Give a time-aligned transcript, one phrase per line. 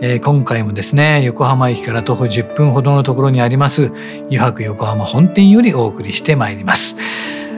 [0.00, 3.92] えー、今回もですね横浜駅から徒歩10分ほどのところにあります
[4.28, 6.96] 湯泊横浜本店よりお送りしてまいります。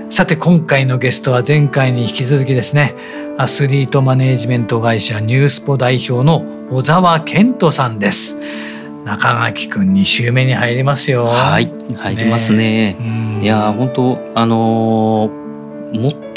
[0.08, 2.94] さて今回のゲストは前回に引き続きですね
[3.38, 8.36] アスリートマネージメント会社ニュースポ代表の小沢健人さんです。
[9.04, 11.26] 中垣くん2週目に入りますよ。
[11.26, 15.35] はい入りますね、ね、いや本当あのー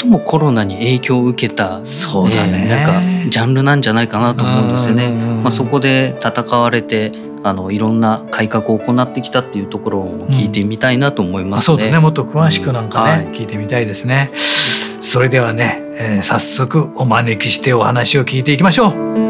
[0.00, 5.10] 最もコロナに影響を受けた、そうだね、なんかジャンルなんじゃないかなと思うんですよね。
[5.10, 7.12] まあ、そこで戦われて
[7.42, 11.74] あのいろんな改革を行ってきたっていうところを聞いてみたいなと思います、ね。
[11.74, 11.98] うん、そうだね。
[11.98, 13.30] もっと詳しくなんかね、うん。
[13.30, 14.30] はい、聞いてみたいですね。
[15.00, 19.29] それではね、えー、早速お招きしてお話を聞いていきましょう。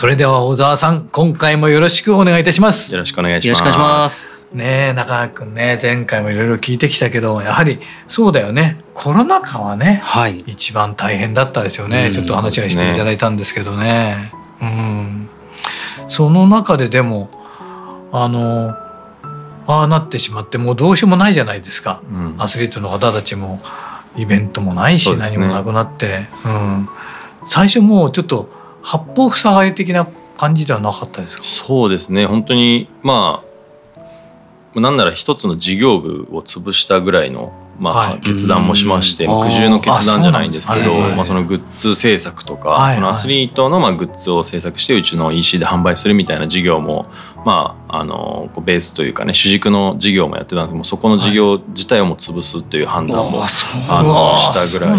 [0.00, 2.90] それでは小沢さん今回もよろしくお願いいたします。
[2.90, 4.46] よろしくお願いします。
[4.50, 8.78] ねえ中川君ね前回もいろいろ聞いてきたけどやはりそうだよね。
[8.94, 14.32] コロナ禍はね、はい、一番大変だったですよね、うん、ちょっと話がしていただいたんですけどね。
[14.62, 15.28] う、ね、ん。
[16.08, 17.28] その中ででも
[18.10, 23.60] あのああなってしまってもうどうしようもないじゃないですか、うん、アスリートの方たちも
[24.16, 26.88] イベントもないし、ね、何もなくなって、うん、
[27.44, 31.44] 最初もうちょっと八方塞がり的な感じではなかったですか？
[31.44, 32.26] そうですね。
[32.26, 33.44] 本当にま
[34.76, 47.06] あなんなら一つの事業部を潰したぐらいのまあ、決断もしまして、苦渋の決断じゃないんですけどまあ、そのグッズ制作とか、そのアスリートのまあグッズを制作してうちの EC で販売するみたいな事業も
[47.44, 53.42] まあ、あのベースというかね主軸の事業もやってたんですけどそこの事業自体をも潰すっていう判断も、
[53.88, 54.98] あのしたぐらい、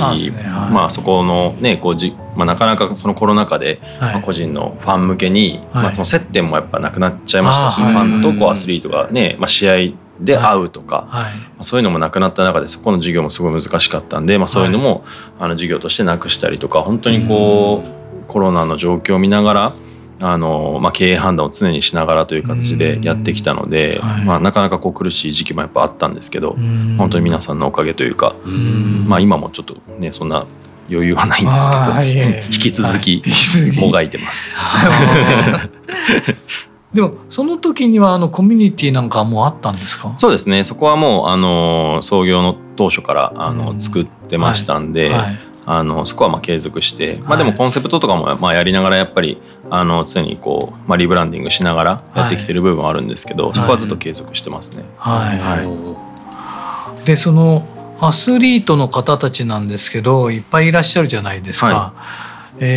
[0.72, 9.74] まあ、そこのねこうじ、まあ、なかなかそのコロナ禍で、まあ、個人のファン向けに、まあ、その接点もやっぱなくなっちゃいましたし、ファンとこうアスリートがね、まあ、試合
[10.22, 15.04] で会うとか、はい、そういうのもなくなった中でそこの授業もすごい難しかったんで、まあ、そういうのも、
[15.40, 19.74] あの授業としてなくしたりとか本当にこう、コロナの状況を見ながら
[20.22, 26.56] あの、まあ、経営判断を常にしながらという形でやってきたので、はい、まあ、なかなかこう苦しい時期もやっぱあったんですけど
[26.98, 30.46] 本当に皆さんのおかげというかまあ、今もちょっとねそんな
[30.90, 31.82] 余裕はないんですけど、
[32.46, 33.24] 引き続き
[33.80, 34.54] もがいてます。
[36.94, 40.14] でもその時にはあのコミュニティなんかもあったんですか？
[40.18, 40.64] そうですね。
[40.66, 45.20] そこはもうあの創業の当初からあの、作ってましたんで、はい。
[45.20, 54.84] はい、あのそこはまあ継続して、まあ、でもコンセプトとかもまあやりながらやっぱりあの常にこう、まあ、リブランディングしながらやってきてる部分はあるんですけど、そこはずっと継続してますね。
[54.98, 57.66] はい、はい、でその
[58.02, 61.94] アスリートの方たちなんですけどいっぱいいらっしゃるじゃないですか。
[62.62, 62.72] はい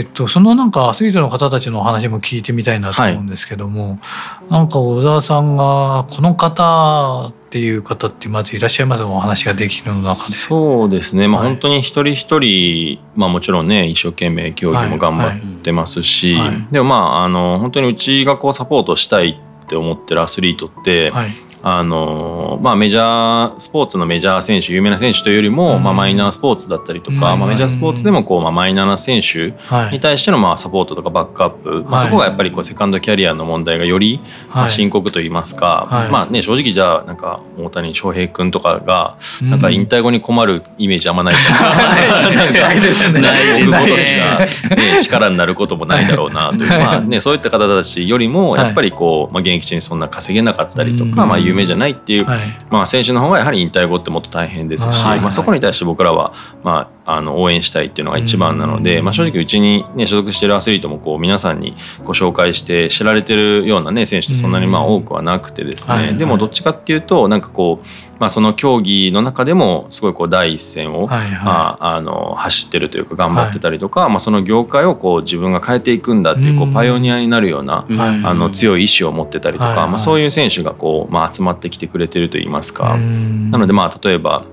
[0.00, 10.34] えー、っとそのなんかアスリートの方たちの話も聞いてみたいなと思うんですけども、はい、なんか小沢さんがこの方っていう方ってまずいらっしゃいますお話ができるの中で。
[10.36, 16.48] そうですね、まあ、本当に一人一人、まあ、もちろんね一生懸命競技も頑張ってますし、はい。
[16.50, 29.54] はい、でもまああの本当にうちがこうサポートしたいって思ってるアスリートって、はいあのまあ、メジャースポーツのメジャー選手有名な選手というよりも、うん、まあ、マイナースポーツだったりとか、うん、まあ、メジャースポーツでもこう、まあ、マイナーな選手
[29.90, 34.20] に対してのまあサポートとかバックアップ、はい、まあ、そこがやっぱりこうセカンドキャリアの問題がより
[34.50, 41.40] まあ深刻といいますか、はい、まあね、正直じゃあなんか大谷翔平君とかがなんか引退後に困るイメージあんまないと
[42.58, 43.20] ないですね。
[43.20, 44.76] ないですね。
[44.76, 45.02] ね。
[45.02, 52.40] 力になることもないだろうなという、まあね、そういった方たちよりもやっぱりこう、まあ、現役中にそんな稼げなかったりとか、まあ、有名じゃないっていう、はい、
[52.70, 61.74] まあ、選手の方がやはり引退後ってもっと大変ですし、はい、まあ、そこに対して僕らは、まああの応援したいっていうのが一番なので、まあ、正直うちに、ね、所属しているアスリートもこう皆さんに
[62.04, 67.86] ご紹介して知られてるような、ね、選手ってそんなにまあ多くはなくてですね、でもどっちかっていうとなんかこう
[68.18, 82.96] まあ、その競技の中でもすごいこう第一線を、はいはい、まあ、あの走ってるというか頑張ってたりとか、はい、まあ、その業界をこう自分が変えていくんだっていうこうパイオニアになるような、あの強い意志を持ってたりとか、まあ、そういう選手がこう、まあ、集まってきてくれてるといいますか。
[82.96, 84.44] なのでまあ例えば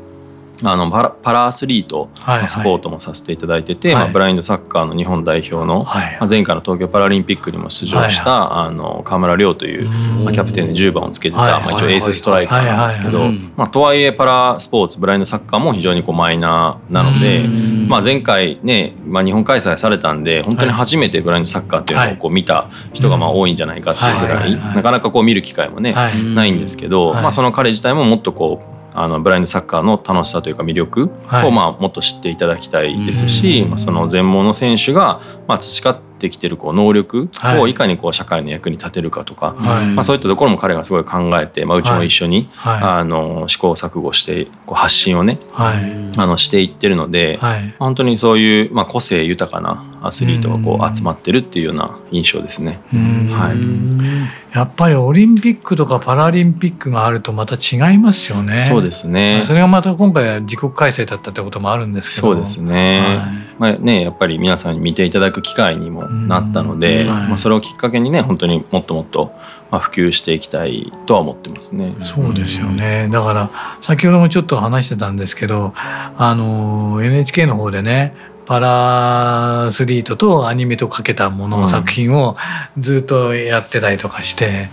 [0.63, 3.95] あのパラパラアスリートのサポートもさせていただいてて、はい。
[3.95, 9.89] はい、まあ、ブラインドサッカーの日本代表の、はい、まあ、前回の東京パラリンピックにも出場した、はいはい、あの河村亮という、
[10.23, 17.47] まあ、キャプテンで10番をつけてた、まあ、一応エースストライカーなんですけど、まあ、とはいえパラスポーツブラインドサッカーも非常にこうマイナーなので、
[17.87, 31.11] まあ、前回ね、まあ、日本開催されたんで本当に初めてブラインドサッカーっていうのをこう見た人がまあ多いんじゃないかっていうぐらい、なかなかこう見る機会もね、ないんですけど、まあ、その彼自体ももっとこうあのブラインドサッカーの楽しさというか魅力
[31.45, 37.75] をまあもっと知っていただきたいですし、はい、まあ、その全盲の選手がまあ培ってきてるこう能力をい。
[37.75, 47.37] かにこう社会の役に立てるかとか、はい、まあ、そういったところも彼がすごい考えて、まあ、うちも一緒に、はい、あの試行錯誤してこう発信をね、あのしていってるので、
[47.77, 52.79] 本当にそういう、まあ、個性豊かなアスリートがこう集まってるっていうような印象ですね。
[52.91, 58.59] はいやっぱりオリンピックとかパラリンピックがあるとまた違いますよね。
[58.59, 59.41] そうですね。
[59.43, 62.33] それがまた今回は自国開催だったってこともあるんですけど。
[62.35, 63.17] そうですね。
[63.59, 69.33] はい、まあねやっぱり皆さんに見ていただく機会にもなったので、はい、まあそれをきっかけにね本当にもっともっと
[69.71, 71.93] まあ普及していきたいとは思ってますね。
[71.99, 73.09] そうですよね。
[73.11, 78.15] だから先ほどもちょっと話してたんですけど、あの NHK の方でね。
[78.45, 82.37] パラアスリートとアニメとかけたもの、うん、作品を
[82.77, 84.69] ずっとやってたりとかして、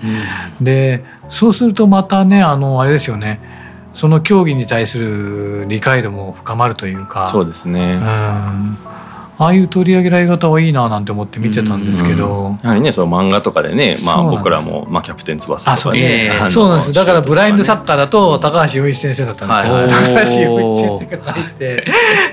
[0.59, 3.41] うん、でそうするとまたねあのあれですよね。
[3.95, 7.29] その競技に対する理解度も深まるというか。
[7.29, 8.79] そうですね、うん
[9.43, 16.31] ああいう取り上げられ方はいいななんて思って見てたんですけど、うんやはりねその漫画とかでね、まあ、僕らも、まあ、キャプテン翼とかね。
[16.49, 16.93] そうなんです。
[16.93, 19.91] だからブラインドサッカーだと高橋陽一先生だったんですよ、はいはい、
[20.25, 21.85] 高橋陽一先生が書いて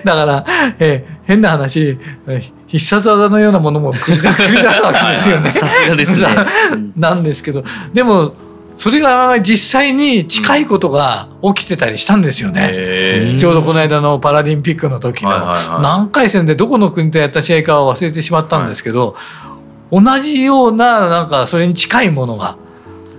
[0.04, 0.46] だから、
[0.80, 1.98] えー、変な話
[2.68, 5.50] 必殺技のようなものも繰り出すわけですよね。
[5.50, 6.28] さすがですね。
[6.96, 7.64] なんですけど。
[7.94, 8.34] でも
[8.80, 13.36] それが実際に近いことが起きてたりしたんですよね。
[13.38, 15.30] ちょうどこの間のパラリンピックの時の
[15.82, 19.18] 何回戦でどこの国とやった試合かは忘れてしまったんですけど、
[19.92, 22.58] 同じようななんかそれに近いものが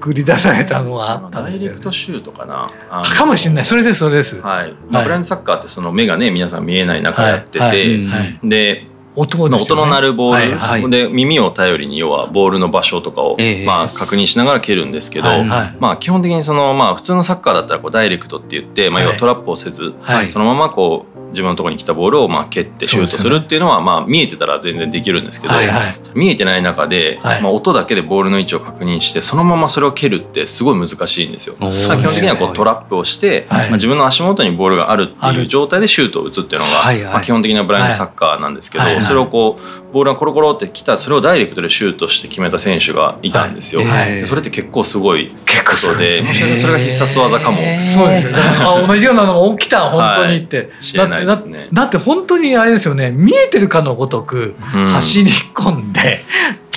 [0.00, 2.66] 繰り出されたのがあったんですよ、ね、ダイレクトシュートかな。
[3.04, 3.64] かもしれない。
[3.66, 4.40] それですそれです。
[4.40, 4.74] はい。
[4.88, 7.98] まあ、ブラインドサッカーってその目がね皆さん見えない中やってて、
[8.42, 8.86] で
[9.16, 31.54] 音ね、音の鳴るボール、はいはい、で耳を頼りに要はボールの場所とかを、えー、まあ、確認しながら蹴るんですけど、はいはい、まあ、基本的にその、まあ、普通のサッカーだったらこうダイレクトって言って、まあ、要はトラップをせず、はい、そのままこう自分のところに来たボールをまあ蹴ってシュートするっていうのはまあ見えてたら全然できるんですけど、はいはい、見えてない中で、まあ、音だけでボールの位置を確認してそのままそれを蹴るってすごい難しいんですよ。
[31.56, 31.70] 基本
[32.08, 43.82] 的にはこうトラップをして、まあ、自分の足元にボールがあるっていう状態でシュートを打つっていうのが、まあ、基本的なブラインドサッカーなんですけど、それをこうボールがコロコロってきたそれをダイレクトでシュートして決めた選手がいたんですよ。
[44.24, 45.36] それって結構すごいこ
[45.76, 47.58] とでもしかしたらそれが必殺技かも。
[47.78, 48.38] そうですよ、ね、
[48.86, 50.70] 同じようなのが起きた本当にって。
[50.94, 51.04] だ
[51.34, 53.10] ってだって本当にあれですよね。
[53.10, 56.24] 見えてるかのごとく走り込んで、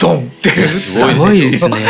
[0.03, 1.85] ドンってすごいですね。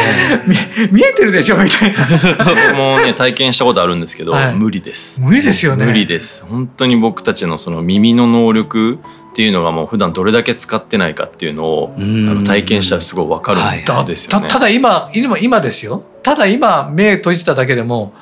[0.92, 2.08] 見えてるでしょみたいな。
[2.46, 5.20] 僕もね体験したことあるんですけど、はい、無理です。
[5.20, 5.86] 無理ですよね。
[5.86, 6.46] 無理です。
[6.48, 9.00] 本当に僕たちのその耳の能力
[9.34, 16.04] っていうのがもう普段どれだけ使ってないかっていうのをあの体験したらすごい分かるんですよね、ただ今今今ですよ。
[16.22, 18.14] ただ今目閉じただけでも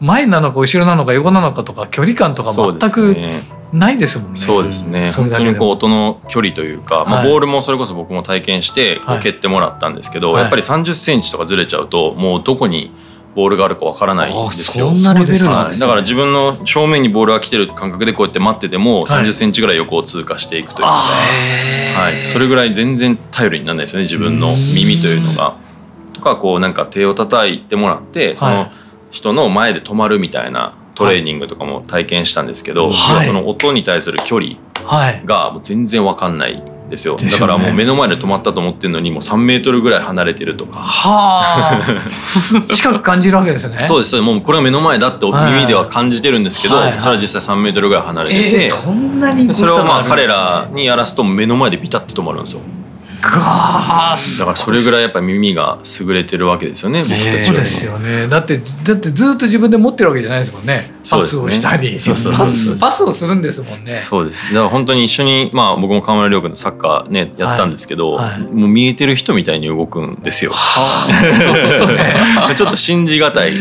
[0.00, 3.16] 前なのか後ろなのか横なのかとか距離感とか全く
[3.74, 4.36] ないですもんね。
[4.38, 5.10] そうですね。
[5.10, 12.90] 本当にこう音の距離というか、まあボールもそれこそ僕も体験して蹴ってもらったんですけど、やっぱり30センチとかずれちゃうともうどこに
[13.34, 14.92] ボールがあるかわからないんですよ。
[14.92, 25.56] そんなレベルなんだから自分の正面にボールが来てる感覚でこうやって待ってても30センチぐらい横を通過していくというか、はい、それぐらい全然頼りにならないですよね自分の耳というのが。
[26.12, 28.70] とかこうなんか手を叩いてもらってその
[29.10, 34.56] 人の前で止まるみたいなトレーニングとかも体験したんですけど、はい、その音に対する距離
[35.24, 40.80] がもう全然わかんないですよ、だからもう目の前で止まったと思ってるのにもう3メートルぐらい離れてるとか。
[40.80, 42.66] はあ。
[42.74, 43.78] 近く感じるわけですね。
[43.80, 52.62] そうですもうこれが目の前だって耳では感じてるんですけど、はいはい、それは実際3メートルぐらい離れてて、えー、そんなにそれをまあ彼らにやらすと目の前でビタッと止まるんですよ
[53.22, 54.16] だか
[54.50, 58.28] らそれぐらいやっぱ耳が優れてるわけですよね僕たちそうですよね。
[58.28, 60.92] だってだってずっと自分で持ってるわけじゃないですもんね。
[61.08, 63.94] パスをしたり、そうそうそうパスをするんですもんね。
[63.94, 64.44] そうです。
[64.46, 68.30] だから本当に一緒にまあ僕も河村亮君とサッカーねやったんですけど、はい。
[68.32, 70.52] はい、もう見えてる人みたいに動くんですよ、
[72.56, 73.52] ちょっと信じがたい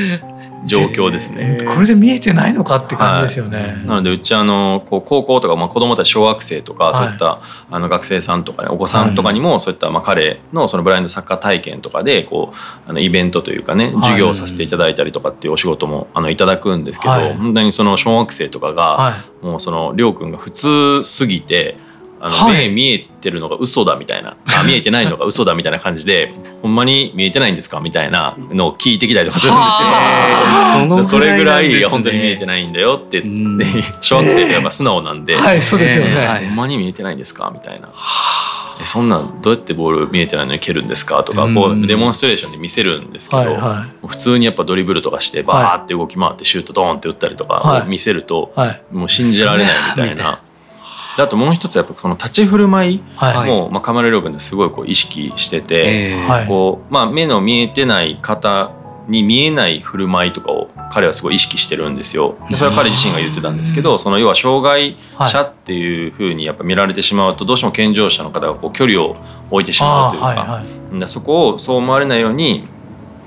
[0.66, 1.58] 状況ですね。
[1.74, 3.60] これで見えてないのかって感じですよね。
[3.60, 21.78] はい、なのでうちあのこう高校とか、まあ、子供たち小学生とか、そういったあの学生さんとか、ね、お子さんとかにも、そういったまあ彼のそのブラインドサッカー体験とかでこうあのイベントというかね授業をさせていただいたりとかっていうお仕事もあのいただくんですけど、本当にその小学生とかが、もうそのりょうくんが普通すぎて。
[22.22, 24.36] あの、はい、目見えてるのが嘘だみたいな。
[24.60, 27.80] あ見えてないのが 嘘だみたいな感じでほんまに見えてないんですか？
[27.80, 31.04] みたいなのを聞いてきたりとかするんですよ。
[31.04, 33.24] それぐらい本当に見えてないんだよって
[34.02, 36.12] 小学生ってやっぱ素直なんで、はい、そうですよね、
[36.48, 37.52] ほんまに見えてないんですか？
[37.54, 37.90] みたいな。
[38.82, 41.22] えそんなんどうやってボール見えてないのに蹴るんですか？
[41.26, 43.42] とかこうデモンストレーションで見せるんですけど、
[44.08, 48.54] 普通にやっぱドリブルとかしてバーって動き回ってシュートドーンって打ったりとか見せると、
[48.92, 50.40] もう信じられないみたいな。
[51.20, 53.04] であともう一つやっぱその立ち振る舞い
[53.46, 56.16] も、まあ、カマレロ君ですごいこう意識してて、
[56.48, 58.72] こうまあ、目の見えてない方
[59.10, 62.38] に見えない振る舞いとかを彼はすごい意識してるんですよ。
[62.50, 64.96] でそれは彼自身が言ってたんですけど、その要は障害
[65.30, 69.18] 者っていうふうにやっぱ見られてしまうとどうしても健常者の方がこう距離を
[69.52, 70.38] 置いてしまうというか、はい
[70.98, 72.66] はい、そこをそう思われないように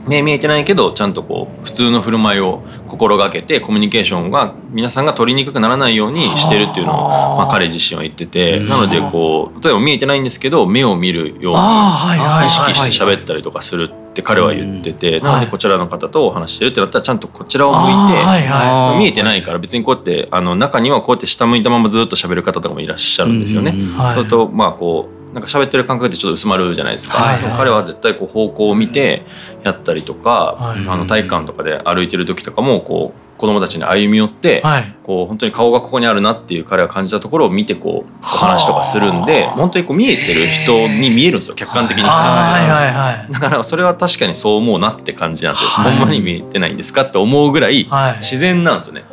[0.06, 8.61] 目見えてないけどちゃんとこう普通の振る舞いを心がけてコミュニケーションが皆さんが取りにくくならないようにしてるっていうのを、まあ、彼自身は言ってて。
[8.61, 23.75] なのでこう例えば見えてないんですけど目を見るように意識して喋ったりとかするって彼は言っててなのでこちらの方とお話してるってなったらちゃんとこちらを向いて見えてないから別にこうやってあの中にはこうやって下向いたままずっと喋る方とかもいらっしゃるんですよね。
[23.97, 29.25] そうするとまあこうなんか喋ってる感覚でちょっと薄まるじゃないですか、はいはい、彼は絶対こう方向を見て
[29.62, 47.89] やったりとか、はい、あの体育館とかで歩いてる時とかもこう子供たちに歩み寄って、はい、こう本当に顔がここにあるなっていう彼が感じたところを見てこうお話とかするんで本当にこう見えてる人に見えるんですよ客観的に、はい、だからそれは確かにそう思うなって感じなんですよ、ほんまに見えてないんですかって思うぐらい
[48.21, 49.05] 自然なんですよね、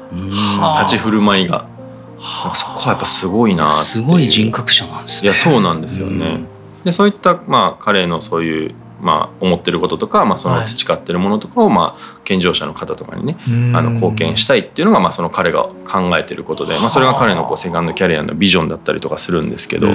[0.81, 1.78] 立ち振る舞いが。
[2.19, 5.25] そこはやっぱすごいなすごい人格者なんですね。
[5.25, 13.37] いやそうなんですよね、うん、でそういったまあ彼のそういうまあ、思ってることとか、まあ、その培ってるものとかを、まあ、健常者の方とかにね、
[13.73, 19.87] あの貢献したいっていうのが、まあ、その彼が考えてることで、まあ、それが彼のこうセカンドキャリアのビジョンだったりとかするんですけど、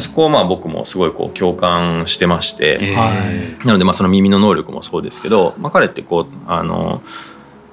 [0.00, 2.96] そこをまあ僕もすごいこう共感してまして、
[3.64, 7.02] なのでまあその耳の能力もそうですけど、まあ、彼ってこうあの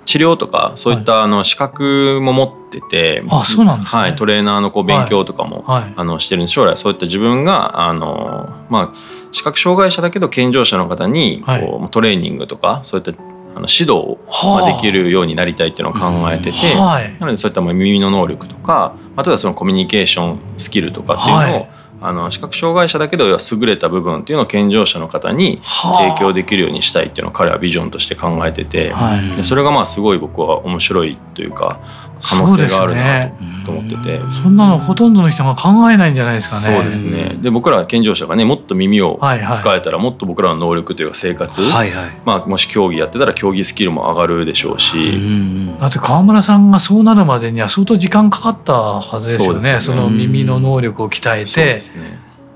[0.05, 8.97] 治療とかそういったあの資格も持ってて、あそうなんです、ね、はい、トレーナーのこう勉強とかも、はい、あのしてるんで将来そういった自分があの、まあ、
[9.31, 13.11] 視覚障害者だけど健常者の方にこう、トレーニングとかそういった
[13.55, 31.79] あの指導ができるようになりたいっていうのを考えてて、はい、なのでそういった耳の能力とかあとはそのコミュニケーションスキルとかっていうのを、はいあの視覚障害者だけど優れた部分っていうのを健常者の方に提供できるようにしたいっていうのを彼はビジョンとして考えてて、はい、でそれがまあすごい僕は面白いというか
[32.23, 33.29] 可能性があるな
[33.65, 34.19] と思ってて。
[34.31, 34.55] そ、ね,、ん。
[34.55, 36.61] なのほとんどの人が考えないんじゃないですかね。
[36.61, 37.37] そうですね。
[37.41, 39.19] で僕ら健常者がねもっと耳を
[39.53, 49.79] 使えたらもっと僕らの能力というか生活、はいはい、まあ、もし競技やってたら競技スキルも上がるでしょうし、うだって川村さんがそうなるまでには相当時間かかったはずですよね。
[49.79, 51.81] そ、ね、の耳の能力を鍛えて。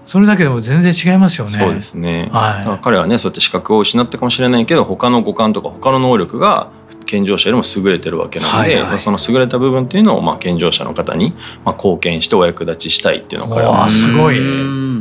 [0.05, 1.59] それだけでも全然違いますよね。
[1.59, 2.29] そうですね。
[2.31, 6.71] はい、だから彼はね、そうやって資格を失ったかもしれないけど、他の五感とか他の能力が
[7.07, 11.33] 健常者よりも優れてるわけなので、はいはい、その優れた部分っていうのをまあ健常者の方に
[11.65, 14.39] まあ貢献してお役立ちしたいっていうのを彼はすごい、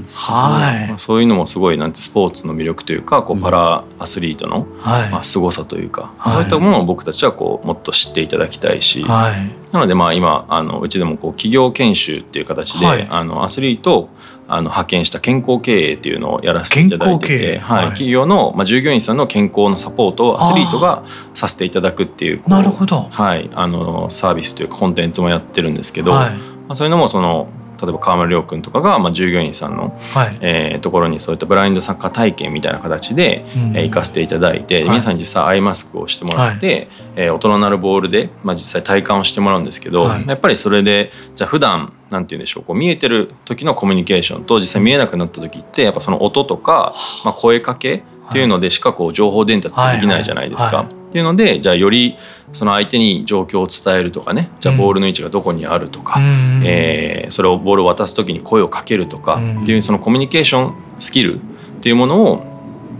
[0.09, 14.09] はい、そういうのもすごいなんてスポーツの魅力というかこうパラアスリートのまあ凄さというか、はい、そういったものを僕たちはこうもっと知っていただきたいし、はい、なのでまあ今あのうちでもこう企業研修っていう形で、はい、あのアスリート
[14.49, 27.49] あの派遣した健康経営っていうのをやらせていただいてて、はい、企業の、まあ、従業員さんの健康のサポートをアスリートがさせていただくっていうなるほど、はい、あのサービスというかコンテンツもやってるんですけど、はい、まあ、そういうのもその
[27.81, 47.97] 例えば川村亮君とかが、まあ、従業員さんの、はい、えー、ところにそういったブラインドサッカー体験みたいな形で、うん、えー、行かせていただいて、皆さんに実際アイマスクをしてもらって、はい、えー、大人なるボールで、まあ、実際体感をしてもらうんですけど、はい、やっぱりそれでじゃあ普段なんて言うんでしょうこう見えてる時のコミュニケーションと実際見えなくなった時ってやっぱその音とか、まあ、声かけ
[48.29, 50.89] っていうのでしかこう情報伝達できないじゃないですか。
[51.17, 52.19] っていうのでじゃあより
[52.53, 61.39] その相手に状況を伝えるとかねじゃあボールの位置がどこにあるとか、うん、えー、それをボールを渡す時に声をかけるとかっていうそのコミュニケーションスキルっ
[61.81, 62.45] ていうものを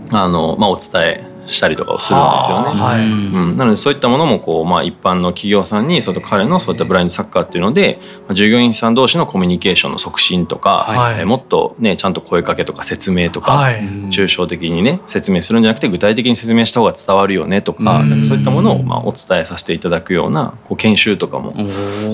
[0.09, 2.79] あの、まあ、お伝えしたりとかをするんですよね。
[2.79, 21.53] はい、うん、なのでそういったものもこう、まあ、一般の企業さんにその彼のそういったブラインドサッカーっていうので、まあ、従業員さん同士のコミュニケーションの促進とか、はい、えー、もっとねちゃんと声かけとか説明とか、はい、抽象的にね説明するんじゃなくて具体的に説明した方が伝わるよねとかなんかそういったものをまあお伝えさせていただくようなこう研修とかも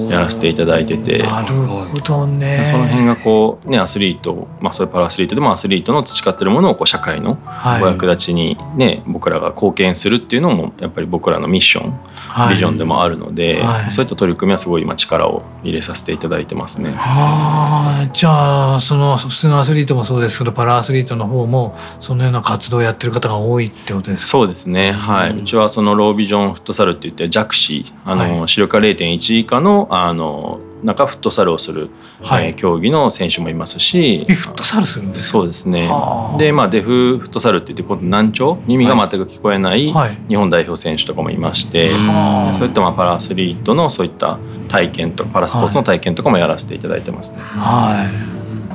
[0.10, 1.24] やらせていただいてて。
[1.24, 2.64] なるほどね。
[2.66, 7.38] その辺がこうねアスリート、まあ、それパラアスリートでもアスリートの培ってるものをこう社会の
[7.82, 16.92] お役立ちにね、僕らが貢献するっていうのもやっぱり僕らのミッション、はい、ビジョンでもあるので、はい、そういった取り組みはすごい今力を入れさせていただいてますね。
[16.92, 24.28] はあ、じゃあその普通のアスリートもそうですけどパラアスリートの方もそのような活動をやってる方が多いってことですか？
[24.28, 31.90] そうですね、はい、うん、うちはそのロービジョンフットサルって言って弱視あの、はい、視力が0.1以下のあの中フットサルをする、
[32.22, 34.26] はい、えー、競技の選手もいますし。
[34.30, 35.90] フットサルするんですそうですね。
[36.38, 38.58] でまあデフフットサルって言って今度難聴？
[38.68, 39.94] 耳が全く聞こえない
[40.28, 47.38] 日本代表選手とかもいまして、はい、そういったまあパラアスリートのそういった体験とパラスポーツの体験とかもやらせていただいてますね。
[47.40, 48.74] はい、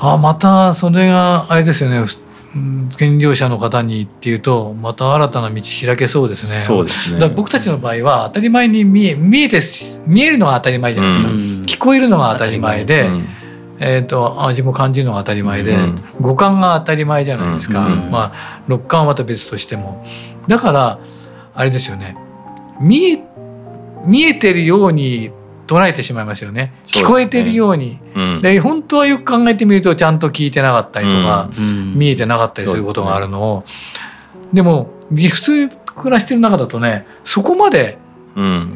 [0.00, 2.04] あまたそれがあれですよね
[2.96, 6.62] 健常者の方にっていうとまた新たな道開けそうですね。
[6.62, 7.18] そうですね。
[7.18, 9.60] だ僕たちの場合は当たり前に見え見えて
[10.06, 11.30] 見えるのが当たり前じゃないですか。
[11.30, 13.28] うん、聞こえるのが当たり前で、うん、
[13.80, 17.88] えっ、ー、と味も感じるのが当たり前で、うん、五感が当たり前じゃないですか。
[17.88, 20.04] まあ六感はまた別としても、
[20.46, 21.00] だから
[21.54, 22.16] あれですよね。
[22.80, 23.24] 見え
[24.06, 25.30] 見えてるように
[25.66, 26.74] 捉えてしまいますよね。
[26.84, 33.64] 聞こえてるように、うん、で本当はよく考えてみるとちゃんと聞いてなかったりとか、うん、見えてなかったりすることがあるのを、
[34.52, 37.98] でも普通暮らしてる中だとねそこまで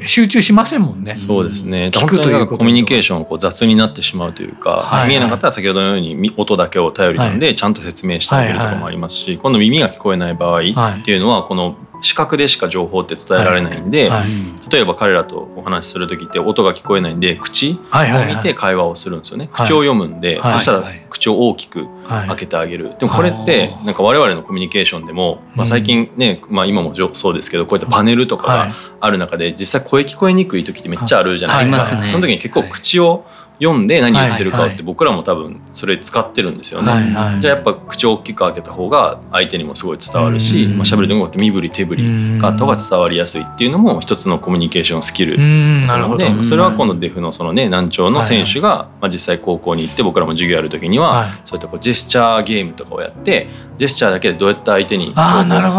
[0.07, 1.17] 集中しませんもんね。
[1.17, 1.87] そうですね。
[1.93, 14.21] 聞くというコミュニケーションこう雑になってしまうというか、はいはい、見えなかったら先ほどのように音だけを頼りなんでちゃんと説明してあげるとかもありますし、はいはい、今度耳が聞こえない場合っていうのはこの視覚でしか情報って伝えられないんで、はい。
[14.21, 14.29] はい、
[14.71, 33.25] 例えば彼らとお話しする時って音が聞こえないんで口を見て会話をするんですよね、口を読むんで、そしたら口を大きく開けてあげる、でもこれってなんか我々のコミュニケーションでも、まあ、最近ね、まあ、今もそうですけどこういったパネルとかがある中で実際声聞こえにくい時ってめっちゃあるじゃないですか、その時に結構口を、
[33.61, 55.71] 読んで何言ってるかって僕らも多分それ使ってるんですよね、はいはい、じゃあやっぱ口を大きく開けた方が相手にもすごい伝わるし、まあ、喋る時もって身振り手振りがあった方が伝わりやすいっていうのも一つのコミュニケーションスキルなのでそれはこのデフのそのね難聴の選手が、まあ、実際高校に行って僕らも授業やる時には、そういったこうジェスチャーゲームとかをやってジェスチャーだけでどうやって相手に情報を伝えるか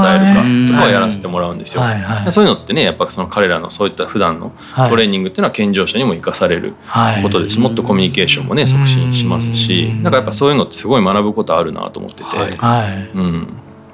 [0.74, 1.84] とかをやらせてもらうんですよ。
[2.30, 6.74] そういうのってねやっぱその彼らのそういった普段のトレーニングっていうのは健常者にも生かされる
[7.22, 7.56] ことです。
[7.56, 13.18] し、もっとコミュニケーションもね促進しますしなんかやっぱそういうのってすごい学ぶことあるなと思ってて、はい。
[13.18, 13.48] うん、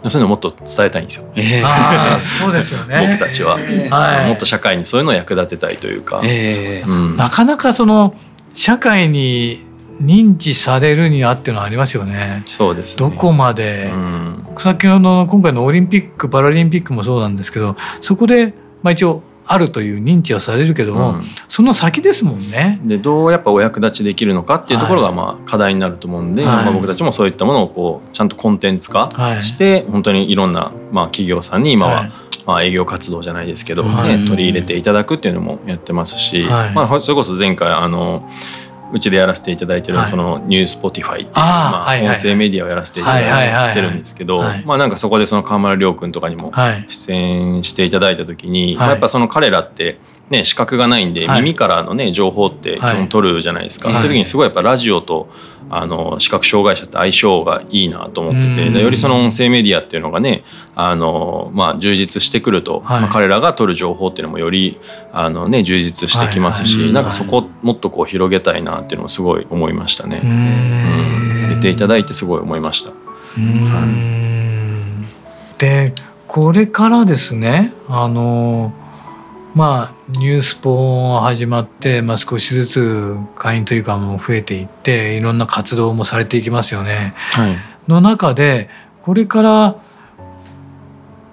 [0.07, 1.31] そういうのもっと伝えたいんですよ。
[1.35, 3.17] えー、あそうですよね。
[3.17, 8.15] 僕たちは、はい、もっと社会にそういうのを役立てたいというか、えー、うん、なかなかその
[8.53, 9.65] 社会に
[10.01, 12.41] 認知されるにはっていうのはありますよね。
[12.45, 22.79] そうです、ね、どこまで、うん、先ほどの今回のオリンピック・パラリンピックもそうなんですけどそこで、まあ、一応あるという認知はされるけども、うん、その先ですもんね。
[22.83, 32.11] でどうやっぱお役立ちできるのかっていうところがまあ課題になると思うんで、はい、まあ、僕たちもそういったものをこうちゃんとコンテンツ化して、はい、本当にいろんなまあ企業さんに今は、はい。
[32.45, 38.29] まあ、営業活動じゃないですけど、ね、取り入れていただくっていうのもやってますし、まあ、それこそ前回あの
[38.93, 46.51] うちでやらせていただいてる、その New-Spotify っていうまあ、音声メディアをやらせていただいてるんですけど、まあなんかそこでその川村亮君とかにも
[46.87, 49.97] 出演していただいた時に、まあ、やっぱその彼らって
[50.29, 55.29] ね、視覚がないんで耳からのね情報って基本取るじゃないですか、はい、そういう時にすごいやっぱラジオと
[55.69, 60.43] あの視覚障害者って相性がいいなと思っててよりその音声メディアっていうのがね
[60.75, 64.79] あの、まあ、充実してくると、はい、まあ、彼らが取る情報っていうのもより
[65.11, 70.21] あの、ね、充実してきますし、はいはい、なんかそこをもっとこう広げたいなっていうのもすごい思いましたね。
[70.23, 71.49] うん。
[71.49, 72.91] 出ていただいてすごい思いました。
[75.57, 75.93] で
[76.27, 78.73] これからですねあの
[79.55, 87.13] まあニュースポ始まって、まあ、少しずつ会員というかも増えていっていろんな活動もされていきますよね。
[87.15, 87.55] はい、
[87.87, 88.69] の中で
[89.01, 89.81] これから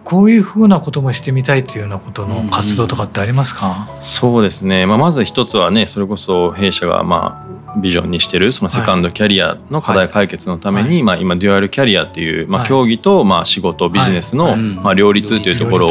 [0.04, 15.90] こういうふうなこともしてみたいというようなことの活動とかってありますか、うん、そうですね、まあ、まず一つはねそれこそ弊社がまあビジョンにしてるそのセカンドキャリアの課題解決のために、はい、まあ、今デュアルキャリアっていう、まあ、競技とまあ仕事ビジネスのまあ両立というところを、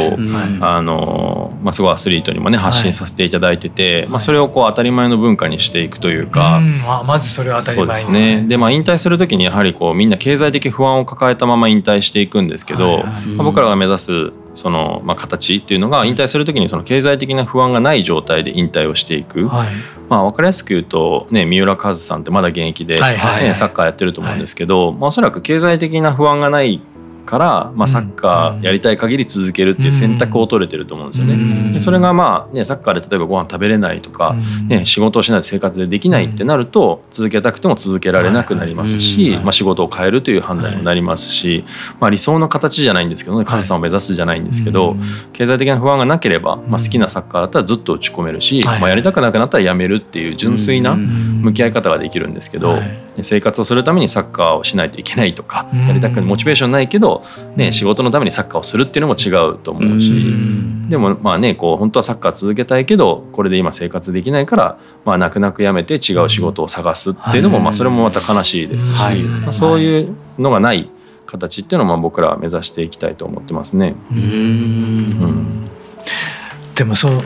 [0.60, 6.78] あのまあ、すごいアスリートにもね発信させていただいてて、はい、まあ、それをこう当たり前の文化にしていくというか、うん。
[6.80, 8.44] まあ、まずそれは当たり前ですね。
[8.48, 19.68] で、まあ、引退する時にやはりこうみんな経済的不安を抱えたまま引退していくんですけど、はいはい、まあ、僕らが目指すその、まあ、形っていうのが引退する時にその経済的な不安がない状態で引退をしていく、はい、
[20.08, 26.80] まあ、分かりやすく言うと、ね、三浦和さんってまだ現役で、ね、サッカーやってると思うんですけど、はい、まあ、おそらく経済的な不安がない
[27.24, 31.72] から、まあ、サッカーやりたい限り続けるっていう選択を取れてると思うんですよね。
[31.72, 34.34] でそれがまあねサッカーで例えばご飯食べれないとか、
[34.68, 41.64] ね、仕事をしないと生活でできないってなると続けたくても続けられなくなりますし、まあ、仕事を変えるという判断にもなりますし、
[42.00, 44.96] まあ、理想の形じゃないんですけどねカズさんを目指すじゃないんですけど、
[45.32, 52.78] 経済的な不安がなければ、まあ、好きなサッカーだったらずっと打ち込めるし、まあ、やりたくなくなったらやめるっていう純粋な向き合い方ができるんですけど、
[53.20, 57.24] 生活をするためにサッカーをしないといけないとか、やりたくモチベーションないけど、
[57.56, 60.14] ね、仕事のためにサッカーをするっていうのも違うと思うし、
[60.88, 70.90] でもまあねこう本当はサッカー続けたいけどこれで今生活できないから、まあ、泣く泣くやめて違う仕事を探すっていうのも、まあ、それもまた悲しいですし、まあ、そういうのがない
[71.26, 73.94] 形っていうのをまあ僕らは目指していきたいと思ってますね。
[74.10, 75.68] うん、
[76.74, 77.22] でもそう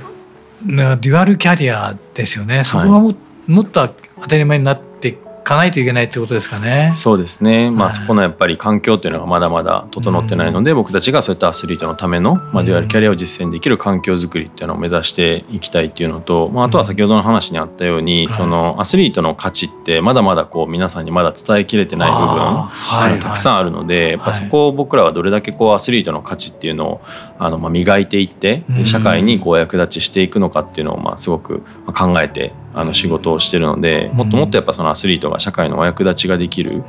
[0.64, 2.64] デュアルキャリアですよね。
[2.64, 3.14] そこがも,、
[3.46, 3.88] もっと
[4.20, 4.86] 当たり前になって
[5.47, 6.93] かないといけないってことですかね。
[6.97, 7.71] そうですね。
[7.71, 26.71] まあ、そこのやっぱり環境っていうのがまだまだ整ってないので、うん、僕たちがそういったアスリートのための、まあ、いわゆるキャリアを実践できる環境づくりっていうのを目指していきたいっていうのと、まあ、あとは先ほどの話にあったように、うん、そのアスリートの価値ってまだまだこう皆さんにまだ伝えきれてない部分あのたくさんあるので、やっぱそこを僕らはどれだけこうアスリートの価値ってい。
[26.73, 27.01] うのを
[27.38, 36.85] あのまあ磨いていって社会にこう役立ちしていくのかっていうのをまあすごく考えてあの仕事をしてるのでもっともっとやっぱそのアスリートが社会のお役立ちができる。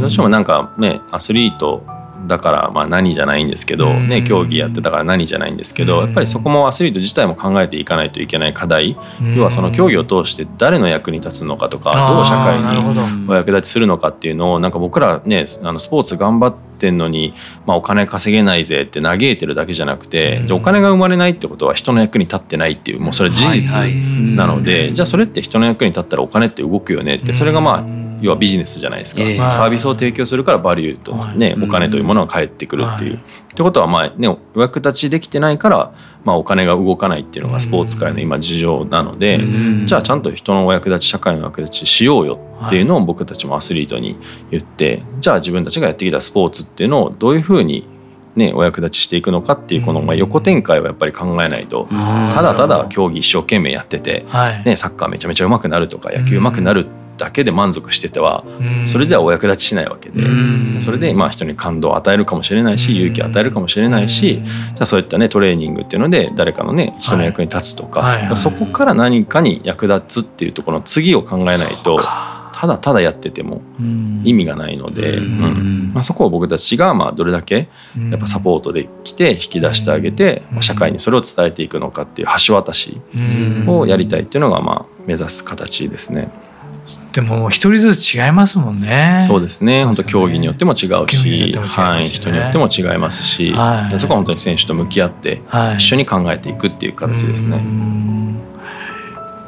[0.00, 1.84] どうしてもなんかねアスリート
[2.26, 8.96] だからまあ何じゃないんですけど、ね、競技やってたから何じゃないんですけどやっぱりそこもアスリート自体も考えていかないといけない課題。
[9.36, 17.34] 要はその競技を通して誰の役に立つのかとかどう社会にお役立ちするのかっていうのをなんか僕らねあのスポーツ頑張ってんのに、
[17.66, 23.78] まあ、お金稼げないぜって嘆いてるだけじゃなくてじゃお金が生まれないってことは人の役に立ってないっていうもうそれは事実
[24.36, 27.82] なのでじゃあそれって人の役に立ったらお金って動くよねってそれがまあ
[28.20, 33.14] 要はビジネスじゃないですか、えー、サービスを提供するからバリューとね、お金というものが返ってくるっていう。
[33.14, 39.40] はい、ってことはまあねお役立ちできてないから、まあ、お金が動かないっていうのがスポーツ界の今事情なので、
[39.84, 44.16] じゃあちゃんと人のお役立ち社会のお役立ちしようよっていうのを僕たちもアスリートに
[44.50, 47.88] 言って、じゃあ自分たちがやってきたスポーツっていうのをどういうふうに
[48.36, 54.26] ね、お役立ちしていくのかっていうこのまあ横展開はやっぱり考えないとただただ競技一生懸命やってて、
[54.64, 58.44] ね、サッカーめちゃめちゃうまくなるとか野球うまくなるだけで満足してては
[58.86, 71.96] それではお役立ちしないわけでそれでまあ人に感動を与えるかもしれないし勇気を与えるかもしれないしじゃあそういったねトレーニングっていうので誰かのね人の役に立つとかそこから何かに役立つっていうところの次を考えないと。
[72.58, 73.60] ただただやってても
[74.24, 75.90] 意味がないので、うん。
[75.92, 77.68] まあ、そこを僕たちがまあどれだけ
[78.10, 82.98] やっぱサポートできて引き出してあげて、まあ、社会にそれを伝えていくのかっていう橋渡し
[83.66, 86.30] をやりたいっていうのがまあ目指す形ですね。
[87.16, 89.24] でも一人ずつ違いますもんね。
[89.26, 89.86] そうですね。
[89.86, 95.40] 本当、競技によっても違うし、はい、人によっても違いますし、はい、そこは本当に選手と向き合って
[95.76, 97.58] 一緒に考えていくっていう形ですね。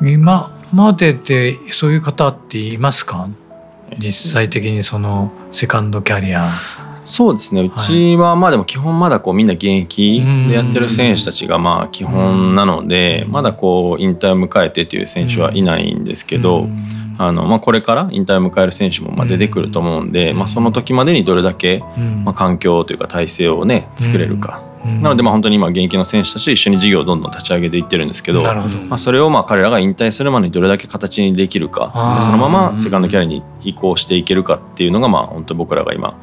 [0.00, 3.28] 今まででそういう方っていますか？
[3.98, 6.52] 実際的にそのセカンドキャリア。
[7.04, 7.62] そうですね。
[7.62, 16.68] うちはまあでも基本まだこうみんな現役でやってる選手たちがまあ基本なのでまだこう引退を迎えてという選手はいないんですけど
[17.18, 21.82] あの、まあ、これから引退を迎える選手もまあ出てくると思うんで、まあ、その時までにどれだけ、
[22.24, 24.66] まあ、環境というか体制をね作れるか。
[24.84, 36.16] なのでまあ本当に今現役の選手たちと一緒に事業をどんどん立ち上げていってるんですけどまあ、それをまあ彼らが引退するまでにどれだけ形にできるかでそのままセカンドキャリアに移行していけるかっていうのがまあ本当僕らが今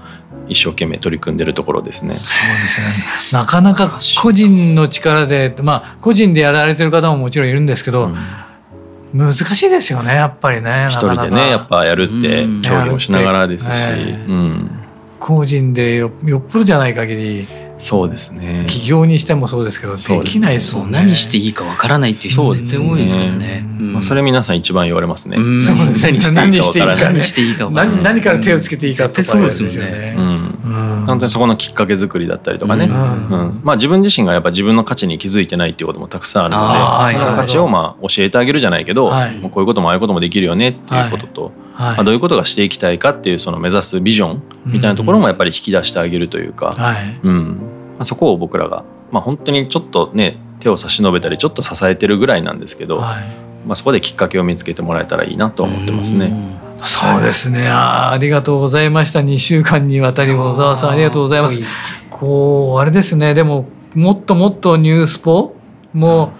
[0.47, 2.15] 一生懸命取り組んでるところですね。
[2.15, 2.87] そうですね。
[3.33, 8.15] なかなか個人の力でまあ個人でやられてる方ももちろんいるんですけど、うん
[9.15, 13.73] 難しいですよねやっぱりね一人でねやっぱやるって競技もしながらですし、う
[14.33, 14.69] ん、
[15.19, 17.47] 個人でよよっぽどじゃない限り。
[17.77, 18.65] そうですね。
[18.69, 20.99] 起業にしてもそうですけどできないですもんね。
[20.99, 30.15] 何していいかわからないっていう人絶対多いですからね、まあ、それ皆さん一番言われますね、そうです何していいか何していいか何何から手をつけていいかとかそうですよね、
[30.65, 33.61] 本当にそこのきっかけ作りだったりとかね、うん。
[33.63, 41.51] まあ、自分自身がやっぱ自分の価値に気づいてないっていうこともたくさんあるのでその価値をまあ教えてあげるじゃないけど、はい、こういうこともああいうこともできるよねっていうことと、はい、
[41.95, 46.75] まあ、どういうことがしていきたいかっていうその目指すビジョンみたいなところもやっぱり引き出してあげるというか、
[47.23, 47.47] うん。
[47.97, 53.25] まあ、そこを僕らが、まあ、本当にちょっとね手を差し伸べたりちょっと支えてるぐらいなんですけど、はい、
[53.65, 56.59] まあ、そこできっかけを見つけてもらえたらいいなと思ってますね。
[56.85, 57.67] そうですね。
[57.67, 59.19] あありがとうございました。
[59.19, 61.59] 2週間にわたり小沢さんありがとうございます。
[62.09, 63.33] こうあれですね。
[63.33, 65.55] でももっともっとニュースポ
[65.93, 66.33] も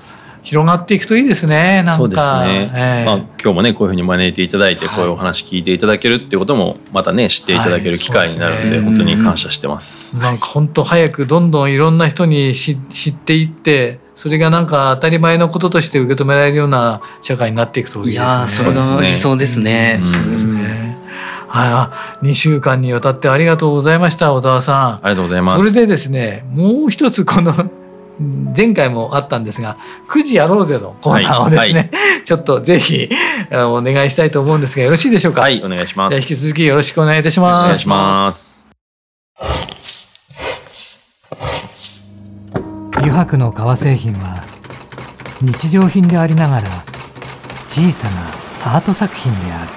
[0.44, 1.84] 広がっていくといいですね。
[1.84, 1.94] なんか。
[1.96, 2.72] そうですね。
[2.74, 10.16] えー、まあ今日もねこういうふうに招いていただいて、こういうお話聞いていただけるっていうこともまたね知っていただける機会になるので、はい、本当に感謝してます。
[10.16, 14.05] なんか本当早くどんどんいろんな人に知っていって。
[14.16, 18.50] それがなんか当たり前のこととして受け止められるような社会になっていくといいですね。
[18.50, 20.02] それが理想ですね。
[20.06, 20.98] そうですね。
[21.48, 21.92] は
[22.24, 24.94] い、2週間にわたってありがとうございました小沢さん。
[24.96, 25.60] ありがとうございます。
[25.60, 27.54] それでですね、もう一つこの
[28.56, 31.90] 前回もあったんですが「9時やろうぜ」のコーナーをですね、はいはい、
[32.24, 33.10] ちょっとぜひ
[33.52, 35.42] お願いしたいと思うんですがよろしいでしょうか？
[35.42, 38.55] はいお願いします引き続きよろしくお願いいたしますお願いします
[43.06, 44.44] 油白の革製品は
[45.40, 46.84] 日常品でありながら
[47.68, 48.30] 小さな
[48.76, 49.70] アート作品である。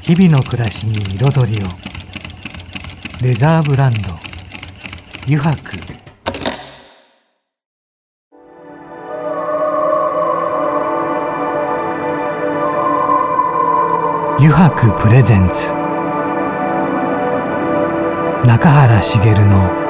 [0.00, 1.68] 日々の暮らしに彩りを。
[3.20, 3.98] レザーブランド。
[5.26, 5.76] 油白。
[14.38, 15.74] 油白プレゼンツ。
[18.46, 19.70] 中原茂の「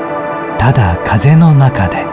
[0.59, 2.05] ただ風の中で」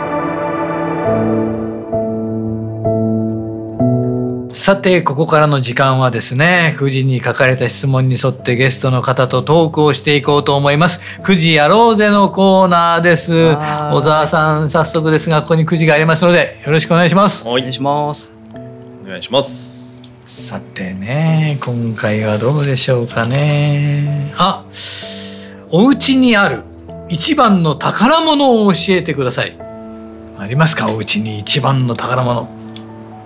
[4.54, 11.02] さてここからの時間はですね9時に書かれた質問に沿ってゲストの方とトークをしていこうと思います。
[11.24, 13.56] 9時やろうぜのコーナーです。
[13.92, 17.48] 小沢さん早速ですがここに9時がありますのでよろしくお願いします。
[17.48, 18.32] お願いします。
[19.04, 20.02] お願いします。
[20.28, 24.34] さてね今回はどうでしょうかね。
[24.38, 24.66] あ
[25.72, 26.62] お家にある
[27.14, 29.56] 一番の宝物を教えてください。
[30.40, 30.92] ありますか？
[30.92, 32.50] お家に一番の宝物。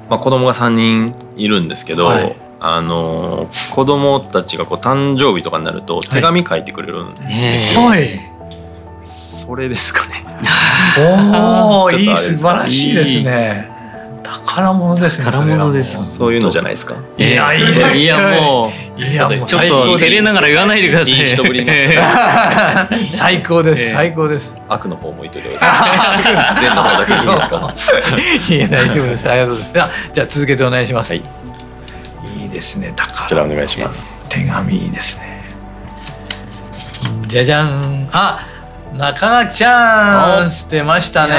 [0.10, 8.20] まあ子供が3人いるんですけど、はい、あの子供たちがこう誕生日とかになると手紙書いてくれるんですよ、はい、
[9.06, 10.26] それですかね。
[11.80, 13.72] おお いい素晴らしいですね
[14.46, 16.16] 宝物ですね宝物です。
[16.18, 16.34] そう。
[16.34, 16.96] いうのじゃないですか？
[17.18, 19.02] いやいやいやもう。
[19.02, 21.14] いやもうちょっと照れながら言わないでください。
[21.14, 21.66] いい人ぶり
[23.12, 23.92] 最高です。
[23.92, 24.56] 最高です。
[24.68, 27.74] 悪の方向いといてください善の方だけいいですか？
[28.56, 29.30] いや大丈夫です。
[29.30, 30.12] ありがとうございます。
[30.14, 31.22] じゃあ続けてお願いします、はい、
[32.42, 34.20] いいですね宝こちらお願いします。
[34.30, 35.46] 手紙いいですね。
[37.28, 38.10] じゃじゃん。
[38.12, 38.48] あ
[38.96, 41.34] 中垣ちゃんしてましたね。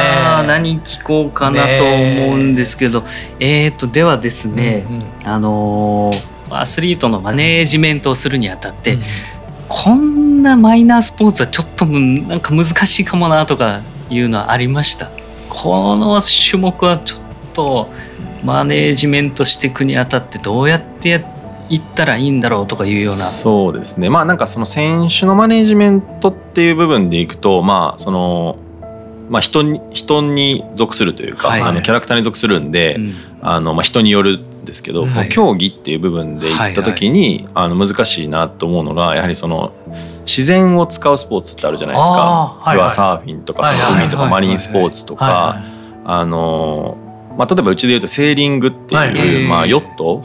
[0.47, 3.05] 何聞こうかなと思うんですけど、
[3.41, 3.69] え。
[3.69, 6.11] っ、ー、とではですね、うんうん、あの
[6.51, 9.03] アスリートのマネージメントをするにあたって、うん、
[9.69, 15.11] こんなマイナースポーツはちょっとなんか難しいかもなとかいうのはありました？
[15.49, 17.21] この種目はちょっ
[17.55, 17.89] と
[18.45, 21.38] マネージメントしていくにあたってどうやってやって
[21.69, 23.25] 行ったらいいんだろうとかいうような。
[23.25, 24.11] そうですね。
[24.11, 28.59] まあなんかその選手のマネジメントっていう部分でいくとまあその
[29.29, 39.73] まあ人に人に属するというか、はい、あのキャラクターに属するんで、うん、あのまあ人によるんですけど、はい、競技っていう部分でいった時に、はいはい、あの難しいなと思うのがやはりその
[40.25, 42.59] 自然を使うスポーツってあるじゃないですか。
[42.61, 45.63] はいはい、サーフィンとかその海とかマリンスポーツとか、
[46.05, 46.97] あの
[47.39, 50.23] まあ、例えばうちでいうとセーリングっていう、はい、まあ、ヨット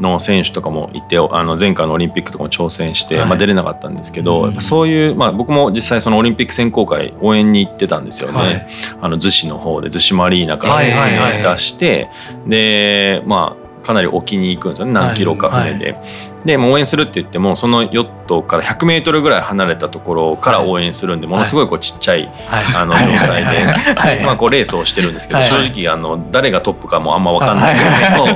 [0.00, 8.68] の選手とかもいてあの前回のオリンピックとかも挑戦して、はい、まあ、出れなかったんですけど、うん、そういう、まあ、僕も実際そのオリンピック選考会応援に行ってたんですよね、はい、
[9.02, 12.08] あの逗子の方で逗子マリーナから出して、
[12.46, 14.92] でまあかなり沖に行くんですよね。
[14.92, 15.96] 何キロか船で。
[16.44, 27.74] で応援するって言ってもそのヨットから100メートルぐらい離れたところから応援するんでものすごいこうちっちゃい、あの状態で、まあ、こうレースをしてるんですけど、正直あの誰がトップかもあんま分かんない。
[27.74, 28.18] ぐらい。
[28.18, 28.26] の、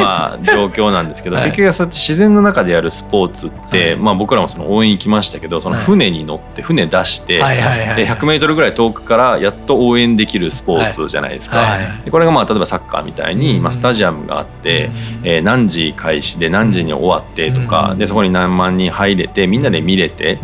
[0.00, 7.42] まあ、状況なんですけど、結局そうやって自然の中でやるスポーツって、まあ、僕らもその応援行きましたけどその船に乗って船出して、で
[8.06, 11.78] 100メートルぐらい遠くからやっと応援できるスポーツじゃないですか。
[12.04, 14.90] でこれがまあ例えばサッカーみたいに、まあ、スタジアムがあって、
[15.24, 20.38] えー、何時開始で何時に終わってとか、でそこに何万人入れてみんなで見れて、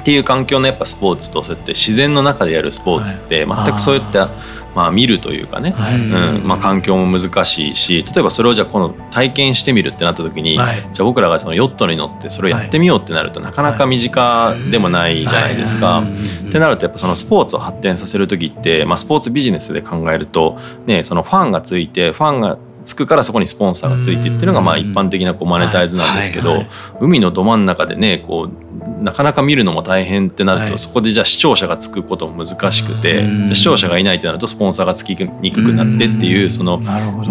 [0.00, 4.28] っていう環境のやっぱスポーツとそうやって自然の中でやるスポーツって全くそういった、
[4.76, 6.46] まあ、見るというかね、うん。
[6.46, 10.64] まあ、環境も難しいし例えばそれをじゃあこの体験してみるってなった時に、じゃ
[11.00, 16.04] あ僕らがそのヨットに乗ってそれをやってみようってなるとなかなか身近でもないじゃないですか。
[16.48, 20.56] ってなるとやっぱそのスポーツを発展させる時って、まあ、スポーツビジネスで考えると、
[20.86, 26.64] ね、そのファンがついてファンがつくからそこにスポンサーがついてっていうのがまあ一般的なこうマネタイズなんですけど、
[27.00, 36.80] 海のど真ん中でねこうなかなか見るのも大変ってなると、そこでじゃあ視聴者がつくことも難しくて、視聴者がいないってなるとスポンサーがつきにくくなってっていうその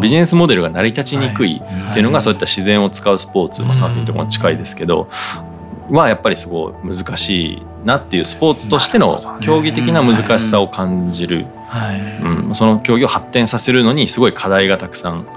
[0.02, 5.10] ビジネスモデルが成り立ちにくいっていうのがそういった自然を使うスポーツ、まあ、サーフィンとかも近いですけど
[5.90, 11.46] はやっぱりすごい難しいなっていうスポーツとしての競技的な難しさを感じる、
[12.24, 15.28] うん、その競技を発展させるのにすごい課題がたくさん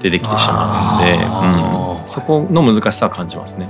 [0.00, 3.68] 出てきてしまうので、うん、そこの難しさは感じますね。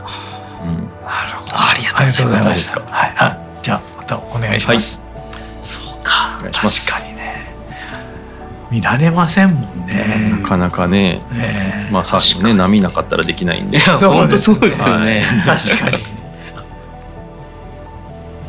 [0.63, 1.53] うん、なるほど。
[1.55, 2.79] ありがとうございます。
[2.79, 5.01] はい、あじゃあまたお願いします。
[5.01, 6.39] はい、そうか。
[6.41, 7.55] 確かにね。
[8.71, 10.39] 見られませんもんね。
[10.43, 13.79] なかなかね、ねまあさっきね波なかったらできないんで。
[13.79, 15.25] 本当そうですよね。
[15.47, 15.99] 確かに。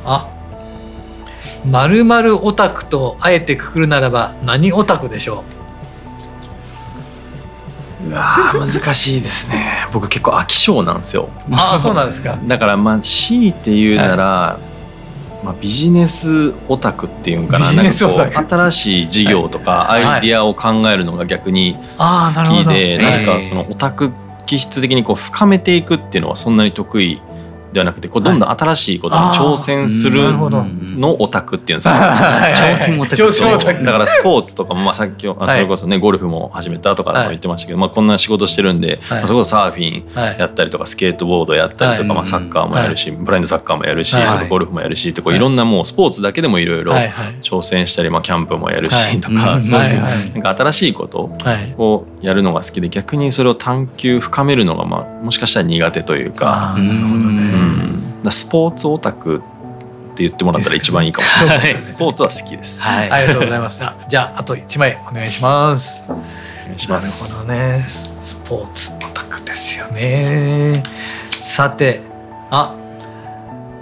[0.05, 0.27] あ。
[1.65, 5.58] まるまるオタクとあえてくくるならば何オタクでしょう？
[8.09, 9.87] うわ難しいですね。
[9.91, 11.29] 僕結構飽き性なんですよ。
[11.51, 12.37] ああそうなんですか。
[12.43, 14.59] だからまあ強いて言うなら、は
[15.41, 17.71] い、まあ、ビジネスオタクっていうんかな。
[17.71, 24.11] なんかこう新しい事業とかアイディアを考えるのが逆に好きで、はい、なんかそのオタク
[24.45, 27.21] 気質的にこう深めていくっていうのはそんなに得意
[27.71, 33.15] ではなくてこうどんどん新しいことに挑戦するのオタクっていうんですか、挑戦オタク。
[33.15, 33.83] 挑戦オタク。
[33.83, 40.05] だからスポーツとかも、まあ、さっきそれこそねゴルフも始めたとかも言ってましたけど、まあ、こんな仕事してるんで、まあ、そこサーフィン
[40.39, 45.39] やったりとかスケートボードやったりとか、まあ、サッカーもやるし、ブラインドサッカーもやるし、とかゴルフもやるしとかい。
[45.39, 46.93] ろんなもうスポーツだけでもいろいろ
[47.41, 51.29] 挑戦したり、まあ、キャンプもやるしとか、そういうなんか新しいこと
[51.77, 56.75] をやるのが好きで逆にそれを探求深めるのが、まあ、もしかしたら苦手というか。
[56.77, 57.58] なるほどね、
[58.29, 59.39] スポーツオタクっ
[60.15, 61.73] て言ってもらったら一番いいかもしれない。
[61.73, 62.81] スポーツは好きです。
[62.81, 63.81] はい、ありがとうございます。
[64.09, 66.03] じゃああと一枚お願いします。
[66.07, 67.23] お願いします。
[67.23, 67.85] なるほどね。
[68.19, 70.83] スポーツオタクですよね。
[71.31, 72.01] さて、
[72.49, 72.75] あ、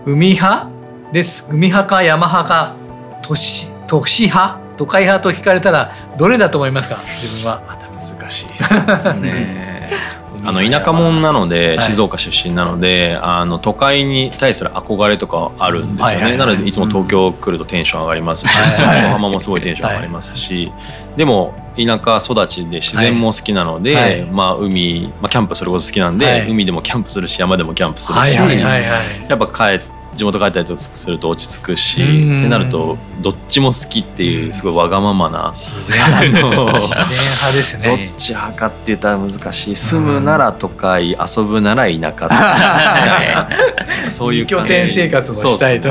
[0.06, 0.70] 海派？
[1.12, 1.46] です。
[1.50, 2.76] 海派か山派か
[3.22, 4.67] 都市都市派？
[4.78, 6.98] 都会派と聞かれたらどれだと思いますか？
[7.22, 7.62] 自分は。
[7.68, 9.68] また難しいですね。
[10.46, 19.62] あの田舎者なので、静岡出身なのであの都会に対する憧れとかあるんですよね、なのでいつも東京来るとテンション上がりますし、横浜もすごい。
[19.62, 20.72] テンション上がりますし、
[21.18, 29.86] でも田舎育ちで自然も好きなので、まあ、海、まあ、キャンプそれこそ好きなんで、海でもキャンプするし山でもキャンプするし、やっぱ帰って
[30.18, 32.06] 地元帰ったりすると落ち着くしっ
[32.42, 36.00] てなるとどっちも好きっていうすごいわがままな自然
[36.32, 42.28] 派ですねどっち派かって言ったら難しい住むなら都会遊ぶなら田舎
[44.12, 45.90] そういう拠点生活をしたいと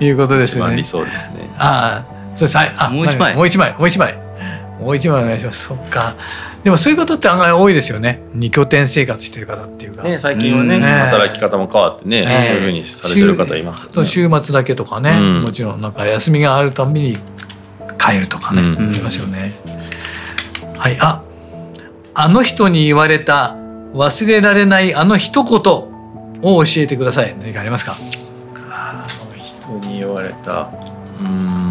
[0.00, 0.76] いうことですね。
[0.76, 1.48] 理想ですね。
[1.58, 2.58] ああ、そうです。
[2.58, 3.34] あ、もう一枚。
[3.34, 3.74] もう一枚。
[3.78, 4.14] もう一枚。
[4.80, 5.64] もう一枚お願いします。
[5.64, 6.14] そっか。
[6.68, 8.20] でもそういう方って案外多いですよね。
[8.34, 17.16] 二拠点生活してる方っていうか、ね、最近はね、働き方も変わってね、そういうふうにされてる方います、ね、週末だけとかね、もちろんなんか休みがあるたびに
[17.98, 19.54] 帰るとかね、うん、言ますよね。
[20.76, 21.22] はいあ
[22.12, 23.56] あの人に言われた
[23.94, 25.54] 忘れられないあの一言
[26.42, 27.34] を教えてください。
[27.40, 27.96] 何かありますか？
[28.70, 30.68] あの人に言われた。
[31.18, 31.67] うん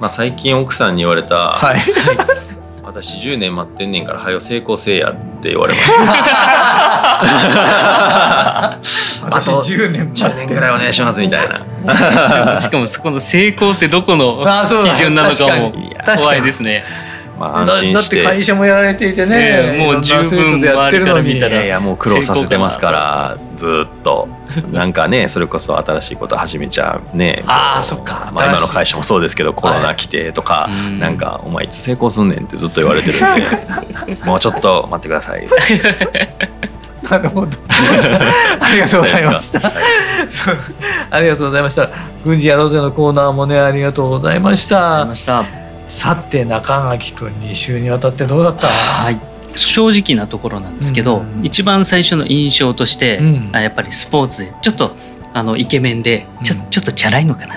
[0.00, 1.80] まあ、最近奥さんに言われた、はい、
[2.82, 6.00] 私10年待ってんねんから早よ成功せえやって言われました。
[9.22, 11.40] 私10年10年ぐらいお願いしますみたい
[11.84, 12.56] な。
[12.60, 14.42] しかもそこの成功ってどこの
[14.94, 15.74] 基準なのかも
[16.16, 16.82] 怖いですね
[17.40, 18.16] まあ、安心して。
[18.16, 21.38] だって会社もやられていてね、もう十分でやってるのに。
[21.38, 24.28] いやいやもう苦労させてますからずっと。
[24.72, 27.44] なんかねそれこそ新しいこと始めちゃうね。
[27.46, 35.46] あそっか、まあ、今の会社もそうですけどコロナ来てとか、はい、なんか「お前いつ成功すんねん」ってずっと言われてるんで もうちょっと待ってください。
[37.08, 37.58] なるほど。
[38.60, 39.72] ありがとうございました。
[41.10, 41.88] ありがとうございました。
[42.24, 45.59] 軍事やろうぜのコーナーもねありがとうございました。
[45.90, 48.68] さて中垣君2週にわたってどうだった？
[48.68, 49.20] はい。
[49.56, 54.94] 正直なところなんですけど、うん、一番最初の印象として、うん、やっぱりスポーツでちょっと
[55.32, 57.56] あのイケメンでちょ,、ちょっとチャラいのかな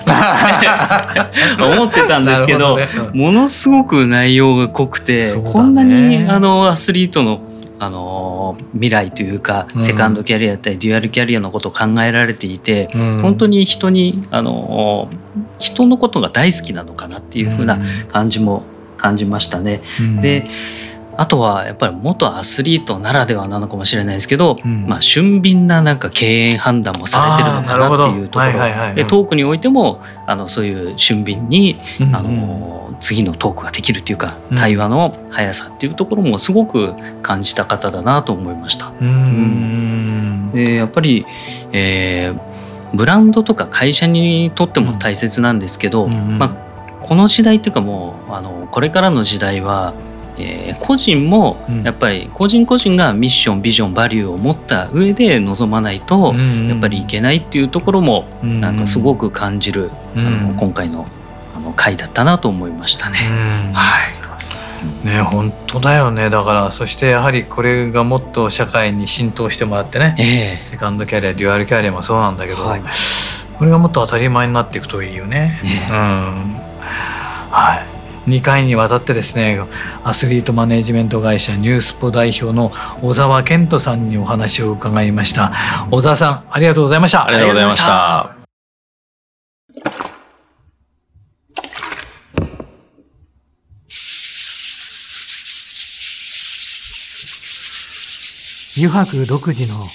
[1.58, 1.64] と。
[1.74, 2.88] 思ってたんですけど、ね。
[3.14, 7.40] うん、ものすごく内容が濃くて、こんなにあのアスリートの
[7.80, 15.10] あの未来というか、セカンドキャリアだったりデュアルキャリアのことを考えられていて、うん、本当に人にあの
[15.60, 18.64] 人のことが大好きなのかなっていうふうな感じも
[18.98, 19.82] 感じましたね。
[20.00, 20.46] うん、で
[21.16, 28.96] あとはやっぱり元アスリートならではなのかもしれないですけど、うん、まあ、俊敏ななんか経営判断もされてるのかなっていうところ。
[28.96, 38.92] でトークにおいてもあのそういう俊敏に、うんうん、あの次のトークができるっていうか、うん、対話の速さっていうところもすごく感じた方だなと思いました。
[39.00, 41.26] うん、でやっぱり、
[41.72, 46.50] えー、ブランドとか会社にとっても大切なんですけど、まあ、
[47.02, 49.94] この時代っていうかもうあのこれからの時代は
[50.38, 61.08] えー、個人もやっぱり個人個人がミッションビジョンバリューを持った上で臨まないとやっぱりいけないっていうところもなんかすごく感じる、あの今回の
[61.56, 63.18] あの回だったなと思いましたね。
[63.74, 65.08] はい。
[65.08, 66.30] ね本当だよね。
[66.30, 72.82] だからそしてやはりこれがもっと社会に浸透してもらってね、えー、セカンドキャリアデュアルキャリアもそうなんだけど、はい、
[73.58, 75.60] これがもっと当たり前になっていくといいよね。
[75.64, 75.88] ね。
[75.90, 75.96] うん。
[77.54, 77.93] はい
[78.28, 79.60] 2回にわたってですね
[80.04, 82.72] アスリートマネジメント会社ニュースポ代表の
[83.02, 85.52] 小沢健人さんにお話を伺いました。
[85.92, 87.26] 小沢さんありがとうございました。
[87.26, 88.36] ありがとうございました。
[98.76, 99.86] 油白独自の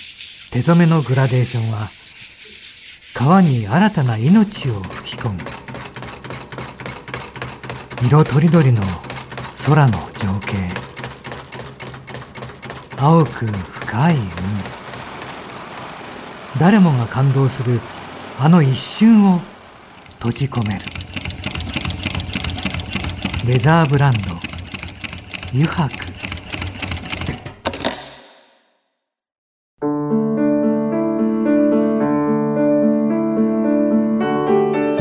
[0.53, 1.89] 手染めのグラデーションは
[3.13, 5.68] 川に新たな命を吹き込む
[8.01, 8.81] 色とりどりの
[9.67, 10.71] 空の情景。
[12.97, 14.29] 青く深い海。
[16.61, 17.81] 誰もが感動する
[18.39, 19.41] あの一瞬を
[20.21, 20.85] 閉じ込める。
[23.45, 24.37] レザーブランド。
[25.53, 26.08] 油白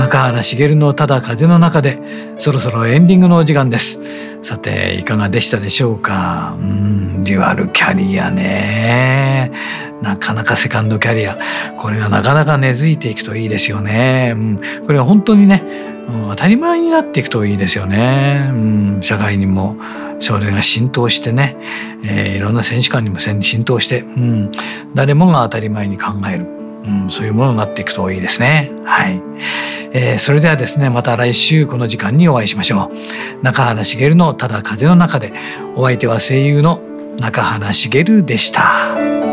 [0.08, 2.00] 中原茂のただ風の中で
[2.38, 4.00] そろそろエンディングのお時間です。
[4.42, 6.56] さていかがでしたでしょうか？
[6.58, 9.52] うんデュアルキャリアね。
[10.02, 11.38] なかなかセカンドキャリア。
[11.78, 15.62] これがなかなか根付いていくといいですよね、うん、これは本当にね、
[16.08, 19.76] うん、当たり前になっていくといいですよね、うん、社会にも
[20.20, 21.58] それが浸透してね、
[22.06, 24.52] えー、いろんな選手間にも浸透して、うん、
[24.94, 26.46] 誰もが当たり前に考える。
[26.86, 28.72] うん、そういうものになっていくといいですね。
[28.86, 29.22] はい。
[29.94, 32.92] えー、それではですね、また来週この時間にお会いしましょ
[33.42, 33.44] う。
[33.44, 35.34] 中原茂のただ風の中で、
[35.76, 36.82] お相手は声優の
[37.20, 39.27] 中原茂でした。